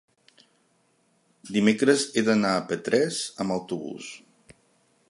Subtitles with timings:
[1.57, 4.11] Dimecres he d'anar a Petrés amb autobús.